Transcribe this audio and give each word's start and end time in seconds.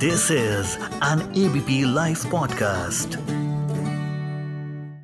This 0.00 0.30
is 0.30 0.76
an 1.08 1.20
ABP 1.42 1.84
Life 1.96 2.22
podcast. 2.32 3.16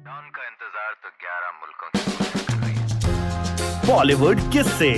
Don 0.06 0.28
का 0.36 0.44
इंतज़ार 0.48 0.92
तो 1.04 1.10
11 1.24 1.52
मुल्कों 1.60 1.88
है 1.94 2.02
बॉलीवुड 3.88 4.40
किससे। 4.52 4.90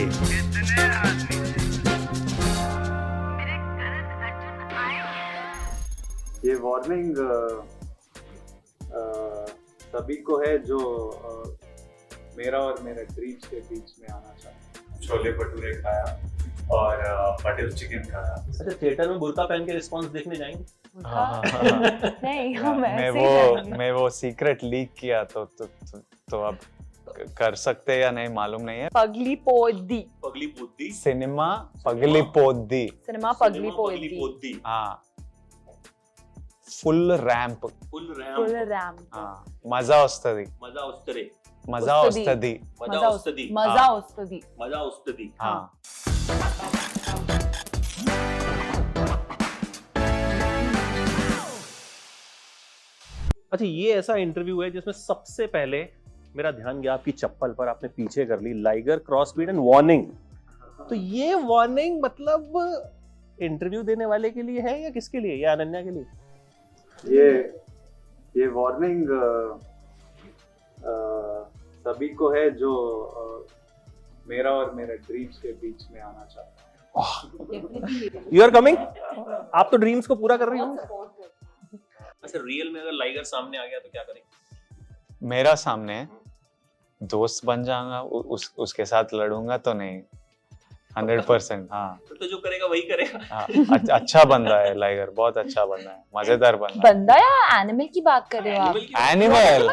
ये 6.44 6.54
वार्निंग 6.64 7.16
सभी 9.92 10.16
को 10.28 10.38
है 10.40 10.56
जो 10.66 10.78
अ, 10.78 11.30
मेरा 12.38 12.58
और 12.58 12.82
मेरे 12.82 13.04
ड्रीम्स 13.04 13.46
के 13.48 13.60
बीच 13.68 13.94
में 14.00 14.08
आना 14.08 14.34
चाहते 14.42 14.94
हैं। 14.94 15.00
छोले 15.06 15.32
भटूरे 15.38 15.72
खाया। 15.82 16.04
और 16.71 17.01
बटर 17.43 17.71
चिकन 17.71 18.03
खाया 18.11 18.33
अच्छा 18.49 18.71
थिएटर 18.81 19.09
में 19.09 19.19
बुरका 19.19 19.43
पहन 19.43 19.65
के 19.65 19.73
रिस्पॉन्स 19.73 20.07
देखने 20.09 20.35
जाएंगे 20.35 20.63
हाँ, 21.05 21.25
हाँ, 21.25 21.41
हाँ। 21.43 22.19
नहीं 22.23 22.53
या, 22.55 22.61
हम 22.61 22.79
मैं 22.81 22.89
ऐसे 22.99 23.19
ही 23.19 23.25
वो 23.25 23.55
जाएंगे। 23.55 23.77
मैं 23.77 23.91
वो 23.91 24.09
सीक्रेट 24.09 24.63
लीक 24.63 24.93
किया 24.99 25.23
तो 25.23 25.45
तो, 25.45 25.65
तो 25.65 25.97
तो 26.31 26.41
अब 26.41 26.57
कर 27.37 27.55
सकते 27.55 27.99
या 27.99 28.11
नहीं 28.11 28.29
मालूम 28.33 28.61
नहीं 28.61 28.79
है 28.79 28.89
पगली 28.95 29.35
पोदी 29.47 29.99
पगली 30.25 30.47
पोती 30.59 30.91
सिनेमा 30.91 31.47
पगली 31.85 32.21
पोदी 32.37 32.85
सिनेमा 33.05 33.31
पगली 33.41 33.69
पगली 33.69 33.71
पोदी 33.71 34.15
पोती 34.19 34.53
हाँ 34.65 35.01
full 36.73 37.11
ramp 37.19 37.65
full 37.91 38.05
full 38.35 38.53
ram 38.53 38.63
ramp 38.69 39.17
మజా 39.73 39.97
వస్తది 40.03 40.45
मजा 40.63 40.83
उस्तरे 40.91 41.23
మజా 41.65 41.95
వస్తది. 41.97 42.23
వస్తది 42.27 43.49
मजा 43.57 43.87
उस्तदी 43.99 44.37
मजा 44.61 44.79
हाँ। 45.43 45.59
अच्छा 53.52 53.64
ये 53.64 53.92
ऐसा 53.94 54.14
इंटरव्यू 54.14 54.62
है 54.62 54.70
जिसमें 54.70 54.92
सबसे 54.94 55.46
पहले 55.46 55.78
मेरा 56.36 56.50
ध्यान 56.50 56.80
गया 56.80 56.92
आपकी 56.94 57.10
चप्पल 57.10 57.52
पर, 57.52 57.68
आपने 57.68 57.88
पीछे 57.88 58.24
कर 58.24 58.40
ली 58.40 58.62
liger 58.62 58.96
cross 58.96 59.34
breed 59.38 59.48
and 59.48 59.58
warning 59.58 60.06
तो 60.88 60.94
ये 60.94 61.34
वार्निंग 61.34 62.02
मतलब 62.02 62.52
इंटरव्यू 63.42 63.82
देने 63.82 64.06
वाले 64.06 64.30
के 64.30 64.42
लिए 64.42 64.60
है 64.60 64.82
या 64.82 64.90
किसके 64.90 65.20
लिए? 65.20 65.34
या 65.36 65.52
अनन्या 65.52 65.82
के 65.82 65.90
लिए? 65.90 66.06
ये 67.04 67.30
ये 68.36 68.46
वार्निंग 68.46 69.06
सभी 71.84 72.08
को 72.08 72.30
है 72.30 72.50
जो 72.50 72.72
मेरा 74.28 74.50
और 74.52 74.74
मेरे 74.74 74.96
ड्रीम्स 74.98 75.38
के 75.38 75.52
बीच 75.60 75.82
में 75.90 76.00
आना 76.00 76.24
चाहता 76.24 76.62
हूँ। 76.62 78.26
यू 78.32 78.42
आर 78.42 78.50
कमिंग 78.50 78.76
आप 78.78 79.68
तो 79.70 79.76
ड्रीम्स 79.76 80.06
को 80.06 80.14
पूरा 80.16 80.36
कर 80.36 80.48
रही 80.48 80.60
हो? 80.60 80.74
अच्छा 82.22 82.38
रियल 82.38 82.72
में 82.72 82.80
अगर 82.80 82.92
लाइगर 82.92 83.22
सामने 83.24 83.58
आ 83.58 83.64
गया 83.66 83.78
तो 83.78 83.88
क्या 83.88 84.02
करेंगे 84.02 85.26
मेरा 85.26 85.54
सामने 85.56 86.06
दोस्त 87.00 87.44
बन 87.46 87.62
जाऊँगा 87.64 88.00
उस 88.02 88.52
उसके 88.58 88.84
साथ 88.84 89.14
लड़ूँगा 89.14 89.56
तो 89.58 89.72
नहीं। 89.74 90.02
हंड्रेड 90.96 91.20
परसेंट 91.22 91.66
हाँ। 91.72 92.00
तो 92.10 92.26
जो 92.26 92.36
करेगा 92.44 92.66
वही 92.66 92.80
करेगा। 92.82 93.18
हाँ 93.32 93.42
अच्छा- 93.72 93.90
अच्छा 93.90 94.22
बंदा 94.30 94.56
है 94.58 94.74
लाइगर 94.78 95.10
बहुत 95.16 95.36
अच्छा 95.38 95.64
बंदा 95.64 95.90
है 95.90 96.02
मज़ेदार 96.16 96.56
बंदा 96.56 96.88
है। 96.88 96.94
बंदा 96.94 97.16
या 97.16 97.60
एनिमल 97.60 97.86
की 97.94 98.00
बात 98.00 98.28
कर 98.32 98.42
रहे 98.42 98.56
हो 98.56 98.62
आप? 98.62 98.76
Animal 99.10 99.68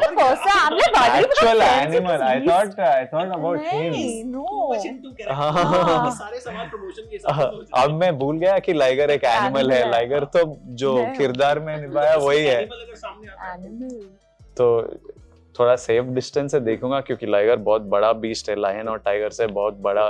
actual 1.20 1.62
animal 1.62 2.22
I 2.24 2.40
thought 2.48 2.80
I 2.80 3.06
thought 3.14 3.32
about 3.34 3.62
him 3.66 4.30
no. 4.30 4.46
हाँ। 5.32 6.12
सारे 6.12 6.40
सवाल 6.40 6.68
प्रमोशन 6.68 7.10
के 7.10 7.16
हिसाब 7.16 7.34
से 7.36 7.56
सोच 7.58 7.68
रहे 7.74 7.84
अब 7.84 7.94
मैं 8.00 8.18
भूल 8.20 8.38
गया 8.40 8.58
कि 8.60 8.74
लाइगर 8.74 9.12
एक 9.12 9.24
एनिमल 9.24 9.72
है। 9.72 9.90
लाइगर 9.92 10.24
तो 10.36 10.44
जो 10.84 10.96
किरदार 11.18 11.60
में। 11.60 11.76
निभाया 11.78 12.16
वही 12.18 12.46
है। 12.46 12.62
Animal 12.62 12.82
अगर 12.82 12.96
सामने 12.96 13.32
आता 13.32 13.52
है 13.52 13.58
एनिमल 13.58 14.54
तो 14.58 14.68
थोड़ा 15.56 15.76
सेफ़ 15.76 16.06
डिस्टेंस 16.14 16.52
से 16.52 16.60
देखूँगा 16.60 17.00
क्योंकि 17.02 17.26
लाइगर 17.26 17.56
बहुत 17.68 17.82
बड़ा 17.92 18.12
बीस्ट 18.24 18.50
है। 18.50 18.56
लायन 18.60 18.88
और 18.88 18.98
टाइगर 19.06 19.30
से 19.32 19.48
बहुत 19.50 19.74
बड़ा 19.82 20.08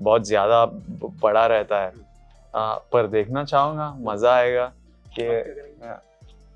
बहुत 0.00 0.26
ज़्यादा 0.26 0.64
बड़ा 1.22 1.46
रहता 1.46 1.80
है 1.84 1.92
आ, 2.56 2.74
पर 2.92 3.06
देखना 3.14 3.44
चाहूँगा 3.44 3.94
मज़ा 4.10 4.34
आएगा 4.36 4.72
कि 5.18 5.24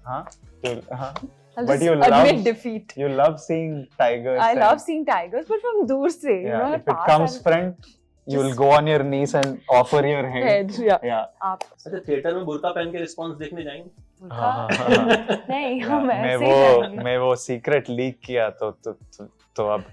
हाँ 0.07 0.25
you- 0.65 0.95
हाँ 0.97 1.15
I'll 1.57 1.67
But 1.69 1.83
you 1.85 1.95
love- 2.01 2.45
defeat 2.45 2.93
you 3.01 3.09
love 3.17 3.35
seeing 3.47 3.73
tigers 4.03 4.39
I 4.45 4.53
love 4.59 4.79
seeing 4.85 5.03
tigers 5.09 5.45
but 5.51 5.61
from 5.65 5.83
दूर 5.89 6.11
से 6.11 6.37
Yeah, 6.37 6.47
you 6.47 6.63
know 6.63 6.77
if 6.79 6.89
it 6.95 7.03
comes 7.09 7.37
front 7.49 7.91
you'll 8.29 8.47
Just- 8.49 8.59
go 8.61 8.71
on 8.77 8.87
your 8.93 9.03
knees 9.11 9.35
and 9.41 9.61
offer 9.81 10.01
your 10.13 10.23
hand 10.37 10.49
head 10.51 10.73
yeah 10.89 11.05
yeah 11.11 11.27
आप 11.51 11.63
अच्छा 11.73 11.99
theatre 12.09 12.35
में 12.35 12.45
बुरका 12.45 12.71
पहन 12.79 12.93
के 12.93 12.99
response 12.99 13.37
देखने 13.39 13.63
जाएँगे 13.65 13.91
हाँ, 14.33 14.53
हाँ, 14.53 14.69
हाँ, 14.71 14.89
हाँ। 14.89 15.37
नहीं 15.51 15.83
मैं 16.07 16.17
ऐसे 16.25 16.45
ही 16.45 16.53
वो 16.53 17.03
मैं 17.05 17.17
वो 17.19 17.35
सीक्रेट 17.45 17.89
लीक 17.91 18.21
किया 18.27 18.49
तो 18.61 18.71
तो 18.85 18.93
तो, 18.93 19.25
तो 19.57 19.67
अब 19.75 19.85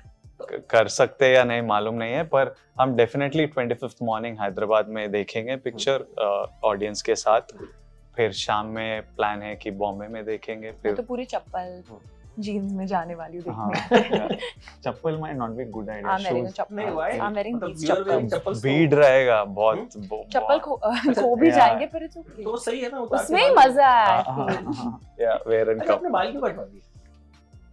कर 0.69 0.87
सकते 0.87 1.31
या 1.33 1.43
नहीं 1.43 1.61
मालूम 1.61 1.95
नहीं 1.95 2.13
है 2.13 2.23
पर 2.23 2.53
हम 2.79 2.95
definitely 2.95 3.45
twenty 3.45 3.75
fifth 3.75 3.97
morning 4.03 4.37
Hyderabad 4.41 4.87
में 4.89 5.11
देखेंगे 5.11 5.55
पिक्चर 5.55 6.05
ऑडियंस 6.63 7.01
के 7.01 7.15
साथ। 7.15 7.41
फिर 8.15 8.31
शाम 8.31 8.67
में 8.67 9.01
प्लान 9.15 9.41
है 9.41 9.55
कि 9.55 9.71
बॉम्बे 9.71 10.07
में 10.07 10.23
देखेंगे 10.25 10.71
फिर 10.71 10.95
तो 10.95 11.03
पूरी 11.03 11.25
चप्पल 11.25 11.81
जीन्स 12.39 12.71
में 12.73 12.85
जाने 12.87 13.15
वाली 13.15 13.37
हूँ 13.37 13.53
हाँ। 13.55 13.71
Chappal 14.83 15.17
might 15.17 15.35
not 15.37 15.49
be 15.49 15.65
good 15.65 15.89
idea 15.89 16.17
wearing 16.17 16.45
a 16.45 16.49
shoes 16.49 16.53
chappal 16.55 16.75
these 17.73 17.83
you 17.83 17.95
are 17.95 18.03
wearing 18.03 18.29
chappal. 18.29 18.53
चप्पल 18.53 18.53
भीड़ 18.63 18.93
रहेगा 18.93 19.43
बहुत 19.43 19.89
चप्पल 19.93 20.39
बहुत- 20.39 20.61
खो 20.61 20.75
खो 21.21 21.35
भी 21.35 21.51
जाएँगे 21.51 21.85
पर 21.85 22.07
तो 22.07 22.57
सही 22.57 22.79
है 22.79 22.89
ना 22.89 22.99
उसमें 22.99 23.41
ही 23.43 23.49
मज़ा 23.55 23.89
है। 23.89 24.05
हाँ, 24.05 24.23
हाँ. 24.23 24.73
हाँ, 24.75 24.99
wear 25.47 25.65
and 25.65 25.81
अच्छा 25.81 25.85
cup. 25.85 25.91
आपने 25.91 26.09
बाल 26.09 26.31
क्यों 26.31 26.41
कटवा 26.41 26.63
दिए 26.63 26.81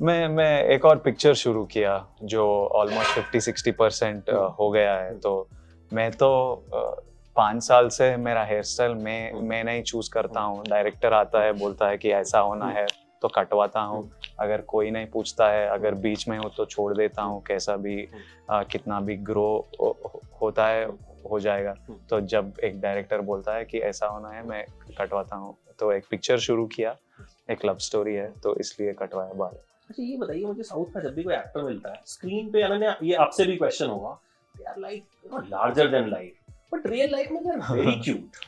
मैं 0.00 0.26
मैं 0.28 0.62
एक 0.64 0.84
और 0.84 0.98
पिक्चर 0.98 1.34
शुरू 1.34 1.64
किया 1.64 2.06
जो 2.22 2.44
ऑलमोस्ट 2.76 3.10
फिफ्टी 3.10 3.40
सिक्सटी 3.40 3.70
परसेंट 3.70 4.30
हो 4.58 4.70
गया 4.70 4.94
है। 4.94 5.18
तो 5.18 5.48
मैं 5.92 6.10
तो 6.12 6.28
पाँच 7.36 7.62
साल 7.62 7.88
से 7.88 8.16
मेरा 8.16 8.44
हेयर 8.44 8.62
स्टाइल 8.62 8.94
मैं 8.94 9.32
मैं 9.48 9.62
नहीं 9.64 9.82
चूज़ 9.82 10.10
करता 10.10 10.40
हूँ। 10.40 10.64
डायरेक्टर 10.68 11.12
आता 11.12 11.42
है 11.42 11.52
बोलता 11.52 11.88
है 11.88 11.98
कि 11.98 12.10
ऐसा 12.10 12.38
होना 12.38 12.66
है 12.68 12.86
तो 13.22 13.28
कटवाता 13.28 13.80
हूँ। 13.80 14.10
अगर 14.40 14.60
कोई 14.60 14.90
नहीं 14.90 15.06
पूछता 15.06 15.48
है 15.50 15.66
अगर 15.68 15.94
बीच 15.94 16.26
में 16.28 16.38
हो 16.38 16.48
तो 16.48 16.64
छोड़ 16.64 16.92
देता 16.96 17.22
हूँ 17.22 17.42
कैसा 17.46 17.76
भी 17.76 18.02
अ, 18.50 18.62
कितना 18.62 19.00
भी 19.00 19.16
ग्रो 19.16 19.48
होता 20.42 20.66
है 20.66 20.84
हो 21.30 21.40
जाएगा। 21.40 21.74
तो 22.10 22.20
जब 22.20 22.52
एक 22.64 22.80
डायरेक्टर 22.80 23.20
बोलता 23.20 23.54
है 23.54 23.64
कि 23.64 23.78
ऐसा 23.78 24.06
होना 24.06 24.30
है 24.30 24.46
मैं 24.46 24.64
कटवाता 24.98 25.36
हूँ। 25.36 25.56
तो 25.78 25.92
एक 25.92 26.04
पिक्चर 26.10 26.38
शुरू 26.38 26.66
किया 26.66 26.96
एक 27.50 27.64
लव 27.64 27.78
स्टोरी 27.78 28.14
है 28.14 28.30
तो 28.42 28.54
इसलिए 28.56 28.92
कटवाया 28.92 29.32
बाल 29.32 29.56
अच्छा 29.88 30.02
ये 30.02 30.16
बताइए 30.16 30.44
मुझे 30.44 30.62
साउथ 30.62 30.92
का 30.94 31.00
जब 31.00 31.14
भी 31.14 31.22
कोई 31.22 31.34
एक्टर 31.34 31.62
मिलता 31.62 31.90
है 31.90 32.00
स्क्रीन 32.06 32.50
पे 32.52 32.62
अनन्या 32.62 32.96
ये 33.02 33.14
आपसे 33.24 33.44
भी 33.44 33.56
क्वेश्चन 33.56 33.86
होगा। 33.86 34.18
They 34.54 34.64
are 34.64 34.78
like 34.78 35.04
you 35.24 35.30
know 35.32 35.44
larger 35.48 35.88
than 35.90 36.08
life 36.10 36.74
but 36.74 36.86
real 36.86 37.12
life 37.12 37.30
में 37.32 37.42
दे 37.44 37.50
आर 37.50 37.76
वेरी 37.76 38.00
क्यूट 38.00 38.44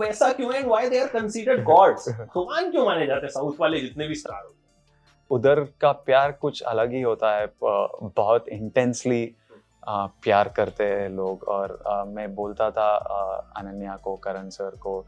वैसा 0.00 0.32
क्यों 0.32 0.54
है? 0.54 0.62
Why 0.62 0.88
they 0.88 1.00
are 1.00 1.08
considered 1.08 1.62
gods 1.64 2.08
भगवान 2.08 2.70
क्यों 2.70 2.84
माने 2.86 3.06
जाते 3.06 3.26
हैं 3.26 3.32
साउथ 3.32 3.60
वाले 3.60 3.80
जितने 3.80 4.08
भी 4.08 4.14
स्टार 4.14 4.42
होते 4.42 4.60
उधर 5.30 5.60
का 5.80 5.92
प्यार 6.06 6.32
कुछ 6.32 6.62
अलग 6.62 6.92
ही 6.92 7.00
होता 7.02 7.34
है 7.36 7.46
बहुत 7.62 8.48
इंटेंसली 8.48 9.24
प्यार 9.88 10.48
करते 10.48 10.84
हैं 10.84 11.08
लोग। 11.08 11.44
और 11.48 12.04
मैं 12.08 12.34
बोलता 12.34 12.70
था 12.70 12.88
अनन्या 13.56 13.96
को 13.96 14.14
करण 14.16 14.48
सर 14.50 14.76
को 14.80 15.00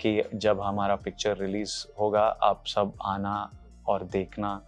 कि 0.00 0.22
जब 0.34 0.60
हमारा 0.60 0.96
पिक्चर 0.96 1.36
रिलीज़ 1.36 1.74
होगा 2.00 2.24
आप 2.42 2.64
सब 2.66 2.92
आना 3.02 3.34
और 3.88 4.04
देखना 4.04 4.60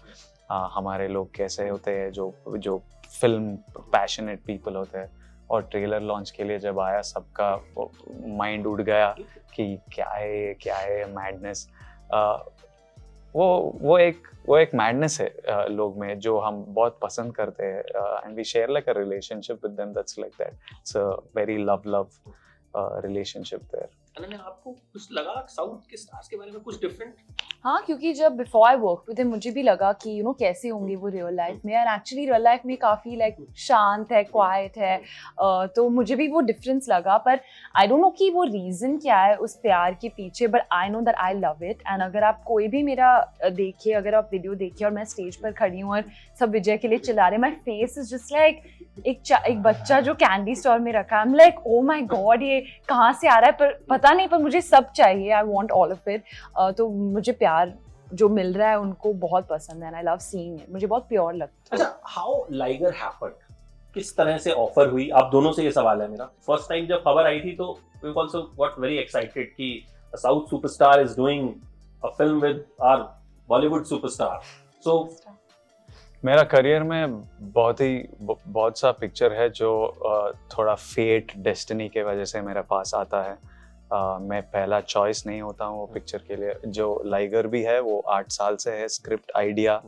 अ, 0.51 0.69
हमारे 0.73 1.09
लोग 1.09 1.35
कैसे 1.35 1.69
होते 1.69 1.91
हैं 1.91 2.11
जो 2.13 2.33
जो 2.49 2.79
फ़िल्म 3.21 3.57
पैशनेट 3.79 4.45
पीपल 4.47 4.77
होते 4.77 4.99
हैं। 4.99 5.11
और 5.51 5.63
ट्रेलर 5.63 6.01
लॉन्च 6.01 6.31
के 6.31 6.45
लिए 6.45 6.59
जब 6.59 6.81
आया 6.81 7.01
सबका 7.03 7.51
माइंड 8.37 8.67
उड़ 8.67 8.81
गया 8.83 9.15
कि 9.55 9.79
क्या 9.95 10.09
है 10.09 10.55
क्या 10.55 10.77
है 10.77 11.05
मैडनेस 11.15 11.69
वो 13.37 13.47
वो 13.83 13.99
एक 13.99 14.29
वो 14.49 14.57
एक 14.59 14.75
मैडनेस 14.75 15.21
है 15.21 15.69
लोग 15.69 15.99
में 16.01 16.19
जो 16.19 16.39
हम 16.41 16.65
बहुत 16.69 16.99
पसंद 17.03 17.35
करते 17.35 17.65
हैं 17.65 17.83
and 18.25 18.37
we 18.37 18.45
share 18.45 18.71
like 18.71 18.89
a 18.89 18.93
relationship 18.99 19.65
with 19.65 19.73
them 19.73 19.93
that's 19.93 20.19
like 20.19 20.33
that 20.39 20.53
it's 20.73 20.97
a 20.97 21.05
very 21.37 21.57
love 21.65 21.83
love 21.87 22.09
relationship 23.07 23.63
there 23.75 24.35
आपको 24.35 24.73
कुछ 24.73 25.09
लगा 25.13 25.47
साउथ 25.51 25.91
के 25.91 25.97
स्टार्स 25.97 26.29
के 26.29 26.37
बारे 26.37 26.51
में 26.51 26.61
कुछ 26.61 26.81
डिफरेंट 26.81 27.15
हाँ 27.65 27.81
क्योंकि 27.87 28.13
जब 28.13 28.37
बिफोर 28.37 28.67
आई 28.69 28.77
वर्क 28.77 29.05
विद 29.09 29.21
मुझे 29.27 29.51
भी 29.51 29.63
लगा 29.63 29.93
कि 29.93 30.11
यू 30.11 30.17
you 30.17 30.25
नो 30.25 30.31
know, 30.31 30.41
कैसे 30.41 30.69
होंगे 30.69 30.97
वो 30.97 31.09
रियल 31.09 31.35
लाइफ 31.37 31.61
में। 31.65 31.73
एंड 31.75 31.89
एक्चुअली 31.91 32.25
रियल 32.27 32.43
लाइफ 32.43 32.61
में 32.67 32.77
काफ़ी 32.77 33.17
लाइक 33.17 33.37
like, 33.37 33.57
शांत 33.59 34.13
है 34.13 34.23
क्वाइट 34.25 34.79
है। 34.79 34.97
तो 35.77 35.89
मुझे 35.91 36.17
भी 36.17 36.29
वो 36.29 36.41
डिफरेंस 36.43 36.89
लगा। 36.89 37.17
पर 37.19 37.41
आई 37.77 37.87
डोंट 37.87 38.01
नो 38.01 38.11
कि 38.19 38.31
वो 38.31 38.45
रीज़न 38.45 38.97
क्या 38.99 39.19
है 39.19 39.35
उस 39.37 39.55
प्यार 39.63 39.95
के 40.01 40.09
पीछे 40.09 40.47
but 40.47 40.67
I 40.73 40.89
know 40.89 41.01
that 41.01 41.15
I 41.17 41.35
love 41.35 41.65
it 41.65 41.83
and 41.89 42.03
अगर 42.03 42.25
आप 42.25 42.43
कोई 42.47 42.69
भी 42.69 42.83
मेरा 42.83 43.19
देखिए 43.47 43.93
अगर 43.95 44.15
आप 44.15 44.29
वीडियो 44.33 44.55
देखिए 44.55 44.87
और 44.87 44.93
मैं 44.93 45.05
स्टेज 45.05 45.37
पर 45.37 45.53
खड़ी 45.53 45.81
हूँ 45.81 45.93
और 45.93 46.05
सब 46.41 46.51
विजय 46.51 46.77
के 46.77 46.89
लिए 46.89 46.99
चिल्ला 46.99 47.29
रहे 47.29 47.39
my 47.39 47.51
face 47.67 47.99
is 47.99 48.15
just 48.15 48.33
like 48.33 48.63
एक 49.07 49.33
एक 49.47 49.63
बच्चा 49.63 50.01
जो 50.01 50.15
कैंडी 50.15 50.55
स्टोर 50.57 50.79
में 50.79 50.93
रखा 50.93 51.19
है। 51.19 51.37
लाइक 51.37 51.67
ओ 51.67 51.81
माई 51.83 52.03
गॉड 52.03 52.43
ये 52.43 52.61
कहाँ 52.89 53.13
से 53.13 53.29
आ 53.29 53.39
रहा 53.39 53.47
है? 53.47 53.57
पर 53.57 53.73
पता 53.91 54.13
नहीं 54.13 54.29
पर 54.29 54.39
मुझे 54.39 54.61
सब 54.61 54.91
चाहिए। 54.93 55.31
I 55.31 55.43
want 55.45 55.71
all 55.73 55.93
of 55.93 56.09
it 56.11 56.23
तो 56.79 56.89
मुझे 56.89 57.33
प्यार 57.47 57.75
जो 58.13 58.29
मिल 58.29 58.53
रहा 58.55 58.69
है 58.69 58.79
उनको 58.79 59.13
बहुत 59.23 59.47
पसंद 59.49 59.85
है 59.85 59.95
आई 59.97 60.03
लव 60.03 60.19
सीइंग 60.21 60.61
इट 60.61 60.71
मुझे 60.73 60.87
बहुत 60.87 61.09
प्योर 61.09 61.35
लगता 61.35 61.77
है। 61.77 61.81
अच्छा 61.81 62.01
हाउ 62.11 62.45
लाइगर 62.53 62.95
हैपेंड 62.95 63.33
किस 63.95 64.17
तरह 64.17 64.39
से 64.39 64.53
ऑफ़र 64.53 64.89
हुई? 64.89 65.09
आप 65.11 65.29
दोनों 65.33 65.53
से 65.53 65.63
ये 65.65 65.71
सवाल 65.73 66.03
है 66.03 66.09
मेरा। 66.09 66.25
फ़र्स्ट 66.47 66.69
टाइम 66.69 66.87
जब 66.87 67.03
खबर 67.03 67.27
आई 67.27 67.41
थी 67.41 67.55
तो 67.57 67.73
we 68.05 68.13
also 68.21 68.43
got 68.57 68.79
very 68.81 68.99
excited 68.99 69.51
कि 69.53 69.69
south 70.15 70.47
superstar 70.51 71.01
is 71.01 71.17
doing 71.17 71.49
a 72.03 72.09
film 72.09 72.41
with 72.41 72.65
our 72.83 73.03
Bollywood 73.49 73.85
superstar 73.85 74.41
so 74.85 74.99
मेरा 76.25 76.43
करियर 76.53 76.83
में 76.83 77.23
बहुत 77.53 77.81
ही 77.81 78.09
बहुत 78.23 78.79
सा 78.79 78.91
पिक्चर 79.01 79.33
है 79.33 79.49
जो 79.51 79.71
थोड़ा 80.53 80.75
फेट 80.75 81.33
डेस्टिनी 81.39 81.89
के 81.89 82.03
वजह 82.03 82.25
से 82.25 82.41
मेरे 82.43 82.63
पास 82.71 82.95
आता 82.95 83.23
है। 83.23 83.37
मैं 83.91 84.41
पहला 84.45 84.81
चॉइस 84.83 85.27
नहीं 85.27 85.41
होता 85.41 85.65
हूँ 85.65 85.79
वो 85.79 85.87
पिक्चर 85.87 86.23
के 86.29 86.37
लिए। 86.37 86.55
जो 86.67 87.03
लाइगर 87.07 87.47
भी 87.47 87.63
है 87.63 87.79
वो 87.81 87.99
आठ 88.11 88.31
साल 88.33 88.57
से 88.57 88.71
है 88.71 88.89
स्क्रिप्ट 88.89 89.31
आइडिया 89.37 89.81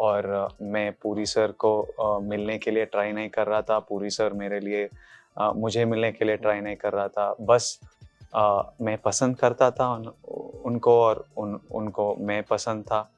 और 0.00 0.48
मैं 0.64 0.92
पूरी 1.02 1.26
सर 1.26 1.52
को 1.64 2.20
मिलने 2.22 2.56
के 2.58 2.70
लिए 2.70 2.84
ट्राई 2.86 3.12
नहीं 3.12 3.28
कर 3.28 3.46
रहा 3.46 3.60
था। 3.62 3.78
पूरी 3.80 4.10
सर 4.10 4.32
मेरे 4.34 4.60
लिए 4.60 4.88
मुझे 5.56 5.84
मिलने 5.84 6.10
के 6.12 6.24
लिए 6.24 6.36
ट्राई 6.36 6.60
नहीं 6.60 6.76
कर 6.76 6.92
रहा 6.92 7.08
था। 7.08 7.34
बस 7.40 7.78
मैं 8.82 8.96
पसंद 8.98 9.36
करता 9.36 9.70
था 9.70 9.92
उन, 9.94 10.10
उनको 10.64 11.00
और 11.02 11.24
उन 11.36 11.58
उनको 11.72 12.14
मैं 12.20 12.42
पसंद 12.44 12.84
था। 12.84 13.08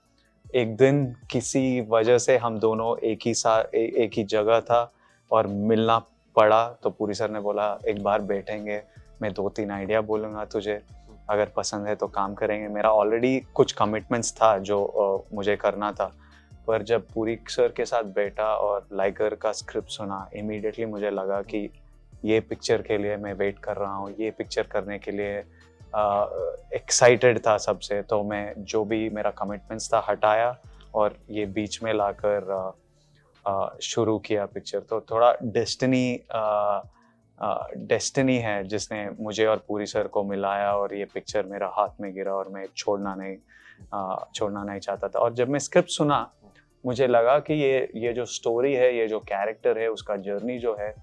एक 0.55 0.77
दिन 0.77 1.05
किसी 1.31 1.81
वजह 1.91 2.19
से 2.19 2.37
हम 2.39 2.59
दोनों 2.59 2.97
एक 2.99 3.27
ही 3.27 3.35
सा 3.35 3.59
ए, 3.75 3.81
एक 3.97 4.11
ही 4.17 4.25
जगह 4.27 4.61
था 4.61 4.91
और 5.31 5.47
मिलना 5.47 5.99
पड़ा 6.37 6.69
तो 6.83 6.91
पूरी 6.91 7.15
सर 7.15 7.31
ने 7.31 7.41
बोला 7.41 7.79
एक 7.89 8.03
बार 8.03 8.23
बैठेंगे। 8.23 8.83
मैं 9.23 9.33
दो 9.33 9.49
तीन 9.49 9.71
आइडिया 9.71 10.01
बोलूँगा 10.01 10.45
तुझे। 10.45 10.83
अगर 11.31 11.47
पसंद 11.47 11.87
है 11.87 11.95
तो 11.95 12.07
काम 12.07 12.35
करेंगे। 12.35 12.69
मेरा 12.69 12.91
ऑलरेडी 12.91 13.41
कुछ 13.41 13.73
कमिटमेंट्स 13.73 14.33
था 14.33 14.59
जो 14.59 14.85
अ, 14.85 15.35
मुझे 15.35 15.57
करना 15.57 15.93
था। 15.93 16.13
पर 16.67 16.83
जब 16.83 17.07
पूरी 17.15 17.39
सर 17.49 17.73
के 17.73 17.85
साथ 17.85 18.03
बैठा 18.03 18.55
और 18.55 18.87
लाइगर 18.93 19.35
का 19.35 19.53
स्क्रिप्ट 19.53 19.89
सुना 19.89 20.31
इमीडिएटली 20.37 20.87
मुझे 20.87 21.11
लगा 21.11 21.43
कि 21.43 21.71
ये 22.25 22.41
पिक्चर 22.41 22.83
के 22.83 22.99
लिए 22.99 23.17
मैं 23.17 23.35
वेट 23.35 23.59
कर 23.59 23.77
रहा 23.77 23.95
हूँ 23.95 24.15
ये 24.19 24.31
पिक्चर 24.31 24.63
करने 24.63 24.99
के 24.99 25.11
लिए 25.11 25.39
एक्साइटेड 26.77 27.39
uh, 27.39 27.47
था 27.47 27.59
सबसे। 27.59 28.03
तो 28.03 28.23
मैं 28.23 28.55
जो 28.59 28.85
भी 28.85 29.11
मेरा 29.11 29.31
कमिटमेंट्स 29.31 29.93
था 29.93 30.07
हटाया 30.09 30.59
और 30.95 31.17
ये 31.31 31.47
बीच 31.47 31.83
में 31.83 31.95
लाकर 31.95 32.51
अ, 32.51 32.71
अ, 33.51 33.77
शुरू 33.83 34.19
किया 34.19 34.47
पिक्चर 34.47 34.81
तो 34.81 35.01
थोड़ा 35.01 35.35
डेस्टिनी 35.43 36.21
डेस्टिनी 37.77 38.39
है 38.39 38.65
जिसने 38.65 39.11
मुझे 39.21 39.47
और 39.47 39.65
पूरी 39.69 39.87
सर 39.87 40.07
को 40.07 40.25
मिलाया 40.25 40.73
और 40.73 40.95
ये 40.95 41.05
पिक्चर 41.05 41.47
मेरा 41.47 41.69
हाथ 41.69 41.89
में 42.01 42.15
गिरा 42.15 42.35
और 42.35 42.49
मैं 42.49 42.67
छोड़ना 42.77 43.15
नहीं 43.15 43.37
छोड़ना 44.35 44.65
नहीं 44.65 44.81
चाहता 44.81 45.09
था। 45.09 45.19
और 45.19 45.35
जब 45.35 45.49
मैं 45.49 45.59
स्क्रिप्ट 45.59 45.89
सुना, 45.89 46.33
मुझे 46.87 47.07
लगा 47.07 47.39
कि 47.39 47.55
ये 47.55 47.93
ये 47.95 48.13
जो 48.13 48.25
स्टोरी 48.25 48.75
है, 48.75 48.97
ये 48.97 49.09
जो 49.09 49.21
कैरेक्टर 49.21 49.79
है, 49.79 49.89
उसका 49.89 50.17
जर्नी 50.17 50.59
जो 50.59 50.77
है, 50.81 50.95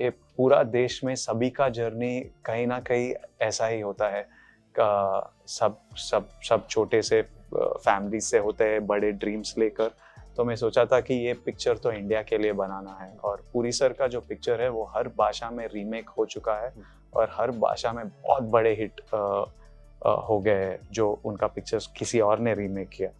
ये 0.00 0.10
पूरा 0.10 0.62
देश 0.62 1.04
में 1.04 1.14
सभी 1.14 1.50
का 1.50 1.68
जर्नी 1.68 2.20
कहीं 2.20 2.66
ना 2.66 2.80
कहीं 2.80 3.14
ऐसा 3.40 3.66
ही 3.66 3.80
होता 3.80 4.08
है। 4.08 4.22
का- 4.78 5.48
सब 5.48 5.78
सब 5.96 6.28
सब 6.42 6.68
छोटे 6.68 7.02
से 7.02 7.22
फैमिली 7.54 8.20
से 8.20 8.38
होते 8.38 8.64
हैं, 8.64 8.86
बड़े 8.86 9.12
ड्रीम्स 9.12 9.58
लेकर। 9.58 9.90
तो 10.36 10.44
मैं 10.44 10.56
सोचा 10.56 10.84
था 10.84 11.00
कि 11.00 11.14
ये 11.14 11.32
पिक्चर 11.34 11.76
तो 11.76 11.92
इंडिया 11.92 12.22
के 12.22 12.38
लिए 12.38 12.52
बनाना 12.52 12.96
है 13.00 13.16
और 13.24 13.42
पूरी 13.52 13.72
सर 13.72 13.92
का 13.92 14.06
जो 14.06 14.20
पिक्चर 14.20 14.60
है 14.60 14.68
वो 14.68 14.84
हर 14.96 15.08
भाषा 15.08 15.50
में 15.50 15.66
रीमेक 15.66 16.08
हो 16.08 16.24
चुका 16.26 16.54
है 16.54 16.72
और 17.16 17.30
हर 17.32 17.50
भाषा 17.50 17.92
में 17.92 18.08
बहुत 18.08 18.42
बड़े 18.42 18.74
हिट 18.74 19.00
आ, 19.14 19.44
आ, 20.06 20.12
हो 20.12 20.38
गए 20.40 20.64
हैं 20.64 20.78
जो 20.92 21.20
उनका 21.24 21.46
पिक्चर 21.46 21.78
किसी 21.96 22.20
और 22.20 22.38
ने 22.38 22.54
रीमेक 22.54 22.88
किया। 22.88 23.10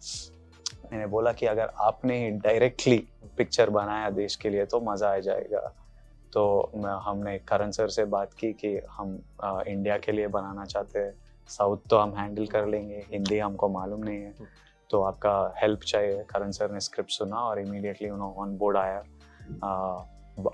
मैंने 0.91 1.05
बोला 1.05 1.31
कि 1.33 1.45
अगर 1.45 1.71
आपने 1.79 2.17
ही 2.25 2.31
डायरेक्टली 2.31 2.97
पिक्चर 3.37 3.69
बनाया 3.69 4.09
देश 4.09 4.35
के 4.35 4.49
लिए 4.49 4.65
तो 4.65 4.79
मज़ा 4.81 5.13
आ 5.13 5.19
जाएगा। 5.19 5.73
तो 6.33 6.71
हमने 7.05 7.37
करण 7.39 7.71
सर 7.71 7.87
से 7.87 8.05
बात 8.05 8.33
की 8.33 8.53
कि 8.53 8.79
हम 8.91 9.19
अ, 9.43 9.61
इंडिया 9.67 9.97
के 9.97 10.11
लिए 10.11 10.27
बनाना 10.27 10.65
चाहते 10.65 10.99
हैं। 10.99 11.13
साउथ 11.49 11.77
तो 11.89 11.97
हम 11.97 12.15
हैंडल 12.17 12.45
कर 12.47 12.67
लेंगे 12.67 13.03
हिंदी 13.11 13.37
हमको 13.37 13.69
मालूम 13.69 14.03
नहीं 14.03 14.21
है। 14.21 14.33
तो 14.91 15.01
आपका 15.03 15.53
हेल्प 15.57 15.79
चाहिए 15.87 16.23
करण 16.29 16.51
सर 16.51 16.71
ने 16.71 16.79
स्क्रिप्ट 16.79 17.11
सुना 17.11 17.35
और 17.35 17.59
इमीडिएटली 17.59 18.09
उन्होंने 18.09 18.41
ऑन 18.41 18.57
बोर्ड 18.57 18.77
आया। 18.77 18.99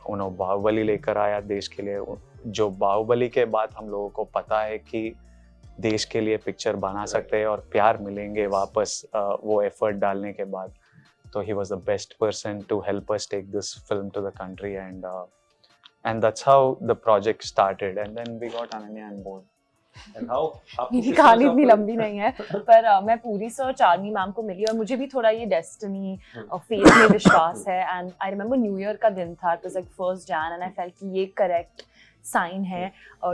उन्होंने 0.10 0.36
बाहुबली 0.38 0.84
लेकर 0.84 1.18
आया 1.18 1.40
देश 1.42 1.68
के 1.68 1.84
लिए। 1.84 2.00
जो 2.48 2.70
बाहुबली 2.70 3.30
के 3.30 3.46
बाद 3.46 3.74
हम 3.78 3.90
लोगों 3.90 4.10
को 4.10 4.24
पता 4.24 4.62
है 4.62 4.78
कि 4.78 5.14
देश 5.80 6.06
के 6.06 6.22
लिए 6.22 6.38
पिक्चर 6.38 6.76
बना 6.76 7.06
सकते 7.06 7.38
हैं 7.38 7.46
और 7.46 7.68
प्यार 7.72 7.98
मिलेंगे 7.98 8.48
वापस 8.48 9.02
वो 9.16 9.62
एफर्ट 9.62 9.96
डालने 9.96 10.34
के 10.34 10.44
बाद। 10.44 10.74
तो 11.34 11.42
he 11.42 11.54
was 11.54 11.74
the 11.74 11.78
best 11.78 12.18
person 12.20 12.62
to 12.70 12.80
help 12.80 13.12
us 13.14 13.28
take 13.32 13.52
this 13.52 13.74
film 13.90 14.10
to 14.10 14.22
the 14.22 14.32
country 14.38 14.74
and 14.74 15.06
and 16.06 16.24
that's 16.24 16.48
how 16.48 16.76
the 16.84 16.92
project 17.04 17.44
started 17.44 17.98
and 17.98 18.18
then 18.18 18.38
we 18.40 18.50
got 18.50 18.70
board 18.70 18.98
and 18.98 19.28
how 19.28 19.42
मेरी 20.92 21.12
कहानी 21.12 21.46
इतनी 21.46 21.66
लंबी 21.66 21.96
नहीं 21.96 22.18
है 22.20 22.32
पर 22.42 22.84
अ, 22.84 23.00
मैं 23.02 23.18
पूरी 23.20 23.50
सर 23.50 23.74
चार्मी 23.74 24.12
मैम 24.12 24.32
को 24.32 24.44
मिली 24.44 24.66
और 24.66 24.76
मुझे 24.78 24.96
भी 24.96 25.08
थोड़ा 25.08 25.30
ये 25.30 25.46
डेस्टिनी 25.46 26.18
फेथ 26.36 26.98
में 26.98 27.08
विश्वास 27.08 27.66
है। 27.68 27.80
And 27.90 28.12
I 28.22 28.30
remember 28.30 28.58
new 28.58 28.78
year 28.80 28.96
का 29.02 29.10
दिन 29.12 29.34
था 29.36 29.54
it 29.54 29.66
like 29.66 29.86
first 29.98 30.28
Jan 30.28 30.54
and 30.54 30.64
I 30.64 30.70
felt 30.70 30.94
कि 31.00 31.18
ये 31.20 31.26
करेक्ट 31.38 31.86
साइन 32.26 32.64
है 32.64 32.84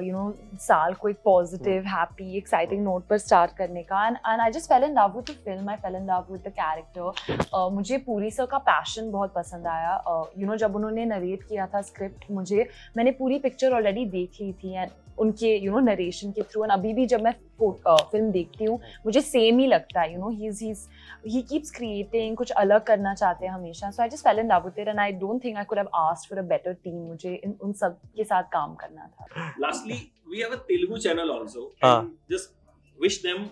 यू 0.03 0.11
नो 0.13 0.33
साल 0.61 0.93
को 0.99 1.09
एक 1.09 1.17
पॉजिटिव 1.23 1.87
हैप्पी 1.87 2.37
एक्साइटिंग 2.37 2.83
नोट 2.83 3.07
पर 3.07 3.17
स्टार्ट 3.17 3.51
करने 3.57 3.81
का। 3.83 4.05
And 4.07 4.17
and 4.17 4.41
I 4.41 4.51
just 4.51 4.69
fell 4.69 4.83
in 4.83 4.93
love 4.99 5.15
with 5.15 5.25
the 5.29 5.35
film 5.45 5.69
I 5.69 5.75
fell 5.77 5.95
in 5.95 6.05
love 6.09 6.31
with 6.31 6.41
the 6.47 6.51
character 6.59 7.69
मुझे 7.73 7.97
पूरी 8.05 8.31
सर 8.31 8.45
का 8.45 8.57
पैशन 8.69 9.11
बहुत 9.11 9.33
पसंद 9.33 9.67
आया। 9.67 10.23
यू 10.37 10.47
नो 10.47 10.55
जब 10.57 10.75
उन्होंने 10.75 11.05
नरेट 11.05 11.43
किया 11.49 11.67
था 11.73 11.81
स्क्रिप्ट 11.81 12.31
मुझे 12.31 12.69
मैंने 12.97 13.11
पूरी 13.19 13.39
पिक्चर 13.39 13.73
ऑलरेडी 13.73 14.05
देख 14.05 14.41
ली 14.41 14.51
थी। 14.53 14.73
एंड 14.73 14.89
उनके 15.19 15.55
यू 15.57 15.71
नो 15.71 15.79
नरेशन 15.79 16.31
के 16.31 16.41
थ्रू 16.51 16.63
एंड 16.63 16.71
अभी 16.71 16.93
भी 16.93 17.05
जब 17.05 17.21
मैं 17.21 17.33
फ़िल्म 17.61 18.31
देखती 18.31 18.65
हूँ 18.65 18.79
मुझे 19.05 19.21
सेम 19.21 19.59
ही 19.59 19.67
लगता 19.67 20.01
है 20.01 20.13
you 20.13 20.19
know 20.19 20.29
he 20.29 20.47
is 20.47 20.63
he 21.27 21.41
keeps 21.49 21.71
creating 21.75 22.35
कुछ 22.37 22.51
अलग 22.63 22.83
करना 22.85 23.13
चाहते 23.13 23.45
हैं 23.45 23.53
हमेशा. 23.53 23.89
So 23.91 24.01
I 24.03 24.09
just 24.09 24.23
fell 24.27 24.39
in 24.39 24.51
love 24.51 24.65
with 24.65 24.87
and 24.87 24.99
I 24.99 25.11
don't 25.23 25.43
think 25.43 25.57
I 25.57 25.63
could 25.69 25.77
have 25.77 25.89
asked 26.01 26.29
for 26.29 26.43
a 26.43 26.47
better 26.47 26.73
team 26.83 26.95
मुझे 27.07 27.33
इन 27.35 27.55
उन 27.61 27.73
सब 27.81 27.99
के 28.17 28.23
साथ 28.23 28.43
काम 28.53 28.75
करना 28.83 29.07
था. 29.07 29.53
Lastly 29.65 29.99
we 30.31 30.43
have 30.43 30.53
a 30.55 30.61
telugu 30.71 31.01
channel 31.07 31.33
also. 31.37 31.65
हाँ. 31.83 31.99
and 32.01 32.35
just 32.35 32.53
wish 32.99 33.21
them 33.23 33.47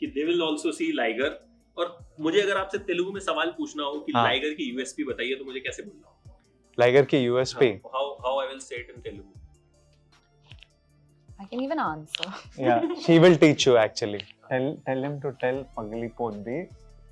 कि 0.00 0.12
they 0.14 0.28
will 0.30 0.42
also 0.48 0.76
see 0.80 0.92
liger. 1.02 1.30
और 1.76 1.98
मुझे 2.20 2.40
अगर 2.40 2.56
आपसे 2.56 2.78
तेलुगु 2.86 3.12
में 3.12 3.20
सवाल 3.20 3.50
पूछना 3.58 3.84
हो 3.84 3.98
कि 4.06 4.12
हाँ. 4.12 4.24
लाइगर 4.24 4.54
की 4.54 4.70
यूएसपी 4.70 5.04
बताइए 5.04 5.34
तो 5.34 5.44
मुझे 5.44 5.60
कैसे 5.60 5.82
बोलना 5.82 6.08
हो? 6.08 6.38
लाइगर 6.78 7.04
की 7.04 7.18
USP 7.18 7.68
how 7.94 8.10
how 8.24 8.40
I 8.40 8.46
will 8.48 8.58
say 8.60 8.76
it 8.76 8.90
in 8.96 9.00
Telugu 9.02 9.39
I 11.40 11.44
can 11.50 11.60
even 11.62 11.78
answer. 11.78 12.28
yeah, 12.58 12.82
she 13.02 13.18
will 13.18 13.36
teach 13.36 13.66
you 13.66 13.76
actually. 13.84 14.20
Tell 14.50 14.66
tell 14.86 15.04
him 15.06 15.14
to 15.22 15.32
tell 15.42 15.58
Pagli 15.76 16.08
Poddi. 16.18 16.58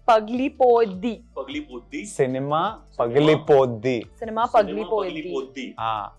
Pagli 0.09 0.49
Poddi. 0.61 1.13
Pagli 1.39 1.61
Poddi. 1.71 2.01
Cinema 2.07 2.63
Pagli 2.99 3.37
Poddi. 3.49 3.97
Cinema 4.21 4.47
Pagli 4.55 4.85
Poddi. 4.85 5.67
Ah. 5.79 6.13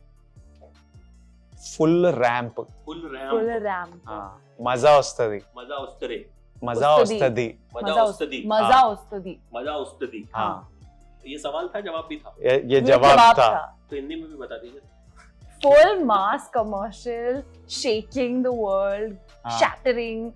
Full 1.75 2.11
ramp. 2.23 2.55
Full 2.85 3.03
ramp. 3.13 3.31
Full 3.35 3.51
ramp. 3.67 3.93
Ah. 4.07 4.31
Maza 4.59 4.97
ostadi. 5.03 5.41
Maza 5.61 5.77
ostare. 5.85 6.19
मज़ा 6.63 6.95
वस्तदी. 6.95 7.47
मज़ा 7.75 8.03
वस्तदी. 8.03 8.43
मज़ा 8.47 8.79
वस्तदी. 8.85 9.33
मज़ा 9.55 9.75
वस्तदी. 9.77 10.25
हाँ. 10.35 10.69
ये 11.27 11.37
सवाल 11.37 11.67
था 11.75 11.79
जवाब 11.81 12.05
भी 12.09 12.17
था 12.17 12.35
ये, 12.43 12.55
ये 12.73 12.81
जवाब, 12.81 13.15
जवाब 13.15 13.37
था।, 13.37 13.47
था 13.53 13.77
तो 13.89 13.95
हिंदी 13.95 14.15
में 14.15 14.29
भी 14.29 14.37
बता 14.37 14.57
दीजिए 14.57 14.81
Full 15.63 16.05
mass 16.05 16.47
commercial, 16.53 17.43
shaking 17.67 18.41
the 18.43 18.51
world, 18.53 19.17
हाँ. 19.45 19.59
shattering 19.59 20.33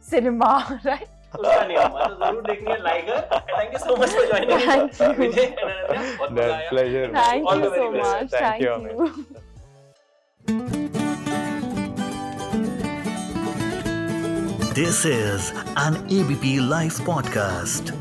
cinema, 0.00 0.52
right? 0.84 1.08
उसका 1.38 1.64
नहीं 1.66 1.76
हुआ 1.76 2.04
तो 2.06 2.14
ज़रूर 2.24 2.42
देखिए 2.46 2.76
Liger 2.82 3.20
thank 3.50 3.72
you 3.72 3.78
so 3.78 3.96
much 4.02 4.10
for 4.16 4.26
joining 4.32 4.60
Thank 4.60 5.00
you. 5.00 5.08
Vijay 5.18 5.46
and 5.46 5.58
Ananya 5.64 6.02
बहुत 6.18 6.30
मज़ा 6.32 6.36
That 6.36 6.52
आया 6.52 6.68
pleasure. 6.70 7.06
Thank 7.16 7.42
All 7.48 7.58
you 7.58 7.64
the 7.64 7.70
very 7.70 7.82
so 7.82 7.88
best. 7.92 8.04
much. 8.04 8.30
Thank 8.30 8.44
Thank 8.44 8.60
you, 8.62 8.68
you. 8.68 8.76
Amit. 8.78 9.44
This 14.74 15.04
is 15.04 15.52
an 15.76 15.96
ABP 16.10 16.60
Life 16.60 16.98
podcast. 17.00 17.92